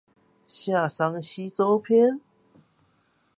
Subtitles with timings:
[0.47, 2.19] 夏商西周篇